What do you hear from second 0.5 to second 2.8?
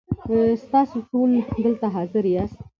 ستاسو ټول دلته حاضر یاست.